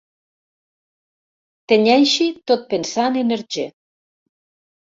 Tenyeixi 1.73 2.27
tot 2.53 2.65
pensant 2.73 3.21
en 3.23 3.37
Hergé. 3.37 3.67